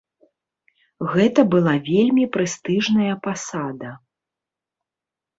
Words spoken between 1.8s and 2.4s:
вельмі